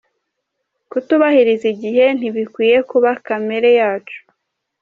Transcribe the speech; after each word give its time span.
Kutubahiriza 0.89 1.65
igihe 1.73 2.03
ntibikwiye 2.17 2.77
kuba 2.89 3.09
kamere 3.25 3.69
yacu. 3.79 4.19